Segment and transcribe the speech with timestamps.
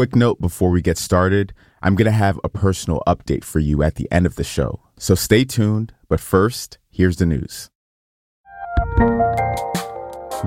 [0.00, 1.52] quick note before we get started
[1.82, 4.80] I'm going to have a personal update for you at the end of the show.
[4.96, 5.92] So stay tuned.
[6.08, 7.68] But first, here's the news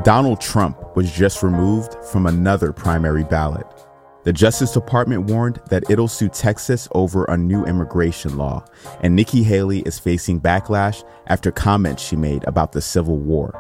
[0.04, 3.68] Donald Trump was just removed from another primary ballot.
[4.24, 8.66] The Justice Department warned that it'll sue Texas over a new immigration law,
[9.02, 13.54] and Nikki Haley is facing backlash after comments she made about the Civil War.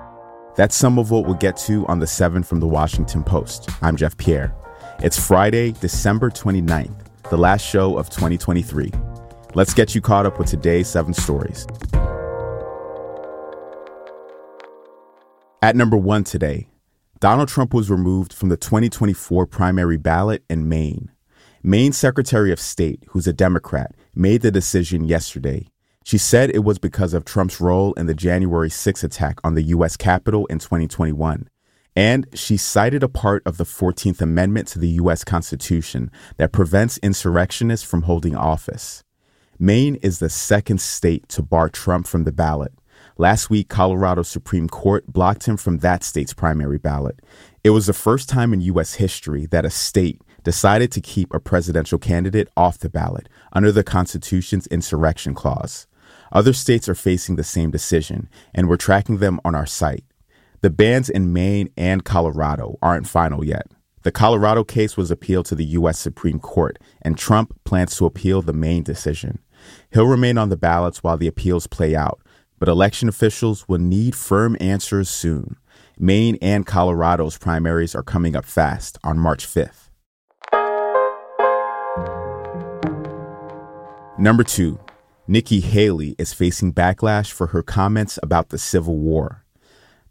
[0.56, 3.70] That's some of what we'll get to on the 7 from the Washington Post.
[3.84, 4.56] I'm Jeff Pierre.
[5.00, 8.92] It's Friday, December 29th, the last show of 2023.
[9.54, 11.68] Let's get you caught up with today's seven stories.
[15.62, 16.70] At number one today,
[17.20, 21.12] Donald Trump was removed from the 2024 primary ballot in Maine.
[21.62, 25.68] Maine Secretary of State, who's a Democrat, made the decision yesterday.
[26.06, 29.64] She said it was because of Trump's role in the January 6 attack on the
[29.64, 29.98] U.S.
[29.98, 31.48] Capitol in 2021.
[31.96, 35.24] And she cited a part of the 14th Amendment to the U.S.
[35.24, 39.04] Constitution that prevents insurrectionists from holding office.
[39.60, 42.74] Maine is the second state to bar Trump from the ballot.
[43.18, 47.20] Last week, Colorado Supreme Court blocked him from that state's primary ballot.
[47.64, 48.96] It was the first time in U.S.
[48.96, 53.84] history that a state decided to keep a presidential candidate off the ballot under the
[53.84, 55.88] Constitution's insurrection clause.
[56.32, 60.04] Other states are facing the same decision, and we're tracking them on our site.
[60.64, 63.68] The bans in Maine and Colorado aren't final yet.
[64.04, 66.00] The Colorado case was appealed to the U.S.
[66.00, 69.40] Supreme Court, and Trump plans to appeal the Maine decision.
[69.92, 72.22] He'll remain on the ballots while the appeals play out,
[72.60, 75.58] but election officials will need firm answers soon.
[76.00, 79.90] Maine and Colorado's primaries are coming up fast on March 5th.
[84.18, 84.80] Number two,
[85.28, 89.43] Nikki Haley is facing backlash for her comments about the Civil War.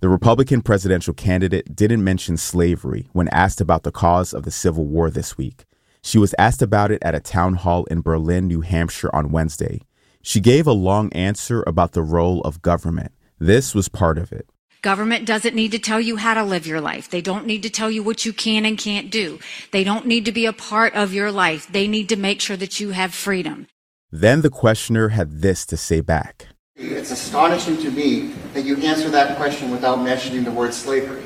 [0.03, 4.85] The Republican presidential candidate didn't mention slavery when asked about the cause of the Civil
[4.85, 5.65] War this week.
[6.03, 9.83] She was asked about it at a town hall in Berlin, New Hampshire on Wednesday.
[10.21, 13.13] She gave a long answer about the role of government.
[13.39, 14.49] This was part of it.
[14.83, 17.09] Government doesn't need to tell you how to live your life.
[17.09, 19.39] They don't need to tell you what you can and can't do.
[19.71, 21.71] They don't need to be a part of your life.
[21.71, 23.69] They need to make sure that you have freedom.
[24.11, 26.49] Then the questioner had this to say back.
[26.85, 31.23] It's astonishing to me that you answer that question without mentioning the word slavery.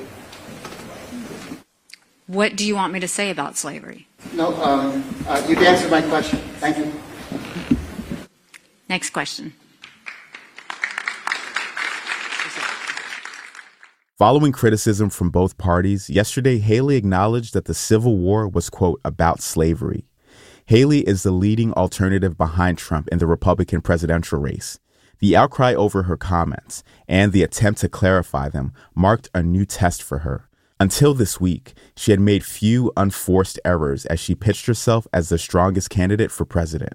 [2.26, 4.06] What do you want me to say about slavery?
[4.34, 6.40] No, um, uh, you've answered my question.
[6.58, 6.92] Thank you.
[8.88, 9.54] Next question.
[14.18, 19.40] Following criticism from both parties, yesterday Haley acknowledged that the Civil War was, quote, about
[19.40, 20.06] slavery.
[20.66, 24.78] Haley is the leading alternative behind Trump in the Republican presidential race.
[25.19, 30.03] The outcry over her comments and the attempt to clarify them marked a new test
[30.03, 30.49] for her.
[30.78, 35.38] Until this week, she had made few unforced errors as she pitched herself as the
[35.38, 36.94] strongest candidate for president.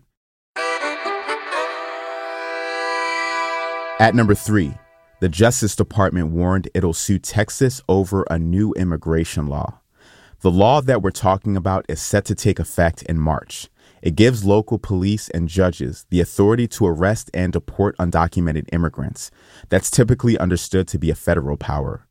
[4.00, 4.76] At number three,
[5.20, 9.80] the Justice Department warned it'll sue Texas over a new immigration law.
[10.42, 13.70] The law that we're talking about is set to take effect in March.
[14.02, 19.32] It gives local police and judges the authority to arrest and deport undocumented immigrants.
[19.70, 22.08] That's typically understood to be a federal power.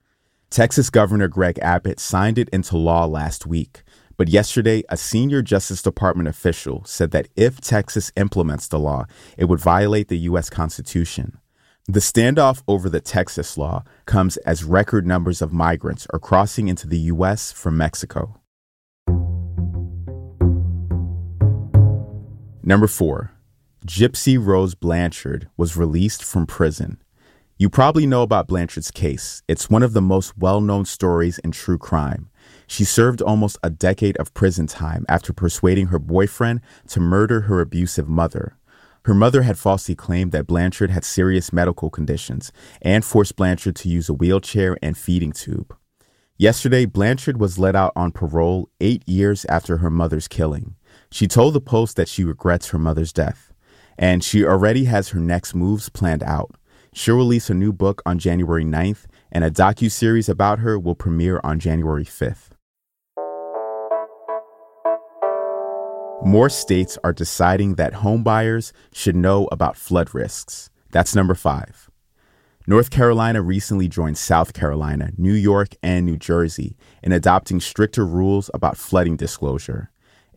[0.50, 3.82] Texas Governor Greg Abbott signed it into law last week,
[4.16, 9.06] but yesterday, a senior Justice Department official said that if Texas implements the law,
[9.38, 10.50] it would violate the U.S.
[10.50, 11.38] Constitution.
[11.86, 16.86] The standoff over the Texas law comes as record numbers of migrants are crossing into
[16.86, 17.50] the U.S.
[17.50, 18.39] from Mexico.
[22.62, 23.32] Number four,
[23.87, 27.03] Gypsy Rose Blanchard was released from prison.
[27.56, 29.43] You probably know about Blanchard's case.
[29.48, 32.28] It's one of the most well known stories in true crime.
[32.66, 37.60] She served almost a decade of prison time after persuading her boyfriend to murder her
[37.60, 38.59] abusive mother.
[39.06, 43.88] Her mother had falsely claimed that Blanchard had serious medical conditions and forced Blanchard to
[43.88, 45.75] use a wheelchair and feeding tube.
[46.37, 50.77] Yesterday, Blanchard was let out on parole eight years after her mother's killing.
[51.12, 53.53] She told the Post that she regrets her mother's death,
[53.98, 56.54] and she already has her next moves planned out.
[56.92, 61.41] She'll release a new book on January 9th, and a docu-series about her will premiere
[61.42, 62.51] on January 5th.
[66.24, 70.71] More states are deciding that homebuyers should know about flood risks.
[70.92, 71.91] That's number five.
[72.66, 78.51] North Carolina recently joined South Carolina, New York, and New Jersey in adopting stricter rules
[78.53, 79.91] about flooding disclosure.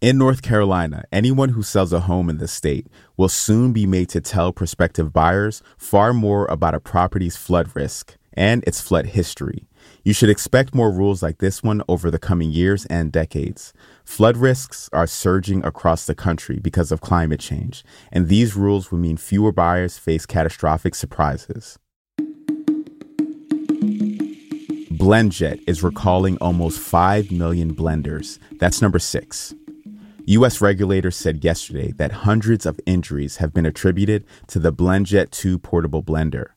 [0.04, 4.10] In North Carolina, anyone who sells a home in the state will soon be made
[4.10, 9.66] to tell prospective buyers far more about a property's flood risk and its flood history.
[10.04, 13.72] You should expect more rules like this one over the coming years and decades.
[14.04, 19.00] Flood risks are surging across the country because of climate change, and these rules will
[19.00, 21.80] mean fewer buyers face catastrophic surprises.
[24.92, 28.38] BlendJet is recalling almost 5 million blenders.
[28.60, 29.56] That's number six.
[30.26, 30.62] U.S.
[30.62, 36.02] regulators said yesterday that hundreds of injuries have been attributed to the BlendJet 2 portable
[36.02, 36.52] blender.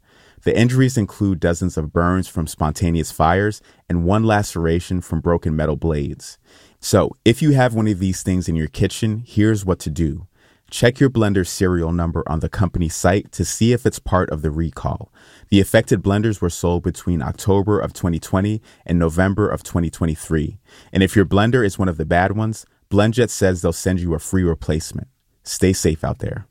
[0.45, 5.75] The injuries include dozens of burns from spontaneous fires and one laceration from broken metal
[5.75, 6.39] blades.
[6.79, 10.29] So, if you have one of these things in your kitchen, here's what to do.
[10.71, 14.43] Check your blender serial number on the company site to see if it's part of
[14.43, 15.13] the recall.
[15.49, 20.59] The affected blenders were sold between October of 2020 and November of 2023.
[20.93, 24.15] And if your blender is one of the bad ones, BlendJet says they'll send you
[24.15, 25.09] a free replacement.
[25.43, 26.47] Stay safe out there.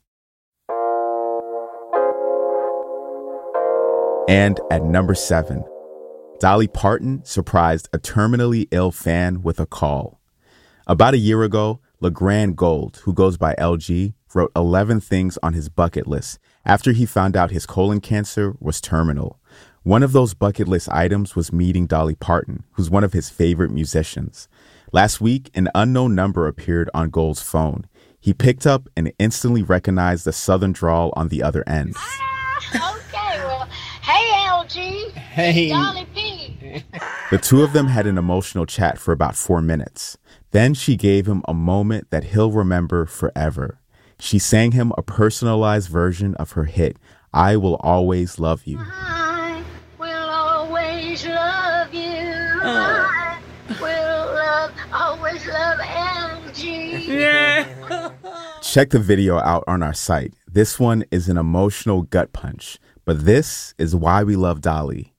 [4.28, 5.64] And at number seven,
[6.40, 10.20] Dolly Parton surprised a terminally ill fan with a call.
[10.88, 15.70] About a year ago, LeGrand Gold, who goes by LG, wrote 11 things on his
[15.70, 19.40] bucket list after he found out his colon cancer was terminal.
[19.84, 23.72] One of those bucket list items was meeting Dolly Parton, who's one of his favorite
[23.72, 24.50] musicians.
[24.96, 27.86] Last week, an unknown number appeared on Gold's phone.
[28.18, 31.96] He picked up and instantly recognized the southern drawl on the other end.
[31.98, 33.68] Ah, okay, well,
[34.02, 35.12] hey, LG.
[35.12, 35.68] Hey.
[35.68, 36.82] Dolly P.
[37.30, 40.18] The two of them had an emotional chat for about four minutes.
[40.52, 43.82] Then she gave him a moment that he'll remember forever.
[44.18, 46.96] She sang him a personalized version of her hit,
[47.34, 48.80] I Will Always Love You.
[48.80, 49.15] I
[57.20, 58.12] Yeah.
[58.62, 60.34] Check the video out on our site.
[60.52, 65.14] This one is an emotional gut punch, but this is why we love Dolly.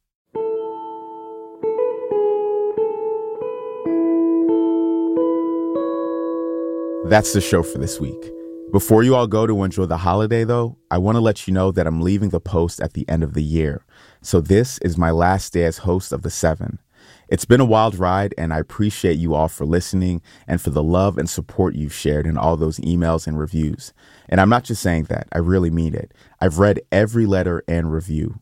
[7.08, 8.32] That's the show for this week.
[8.72, 11.70] Before you all go to enjoy the holiday, though, I want to let you know
[11.70, 13.84] that I'm leaving the post at the end of the year.
[14.22, 16.80] So this is my last day as host of The Seven.
[17.28, 20.82] It's been a wild ride, and I appreciate you all for listening and for the
[20.82, 23.92] love and support you've shared in all those emails and reviews.
[24.28, 26.14] And I'm not just saying that, I really mean it.
[26.40, 28.40] I've read every letter and review.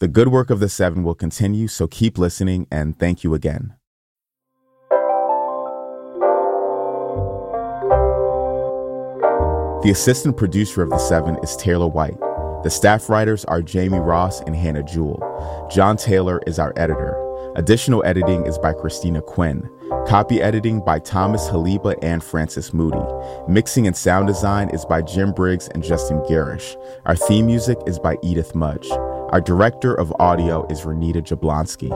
[0.00, 3.74] The good work of The Seven will continue, so keep listening, and thank you again.
[9.82, 12.18] The assistant producer of The Seven is Taylor White.
[12.62, 15.68] The staff writers are Jamie Ross and Hannah Jewell.
[15.72, 17.24] John Taylor is our editor.
[17.56, 19.68] Additional editing is by Christina Quinn.
[20.06, 23.02] Copy editing by Thomas Haliba and Francis Moody.
[23.48, 26.76] Mixing and sound design is by Jim Briggs and Justin Garish.
[27.06, 28.88] Our theme music is by Edith Mudge.
[28.90, 31.90] Our director of audio is Renita Jablonski.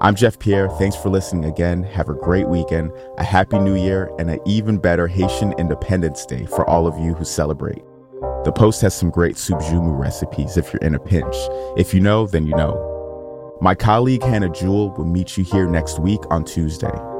[0.00, 0.68] I'm Jeff Pierre.
[0.70, 1.82] Thanks for listening again.
[1.82, 6.46] Have a great weekend, a happy new year, and an even better Haitian Independence Day
[6.46, 7.82] for all of you who celebrate.
[8.44, 11.36] The Post has some great soup joumou recipes if you're in a pinch.
[11.76, 12.99] If you know, then you know.
[13.62, 17.19] My colleague Hannah Jewell will meet you here next week on Tuesday.